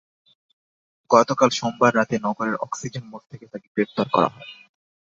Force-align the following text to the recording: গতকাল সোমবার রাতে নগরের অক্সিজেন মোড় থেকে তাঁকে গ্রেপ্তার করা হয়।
গতকাল 1.09 1.49
সোমবার 1.49 1.91
রাতে 1.95 2.15
নগরের 2.19 2.55
অক্সিজেন 2.57 3.03
মোড় 3.07 3.25
থেকে 3.31 3.45
তাঁকে 3.47 3.67
গ্রেপ্তার 3.73 4.07
করা 4.13 4.29
হয়। 4.33 4.49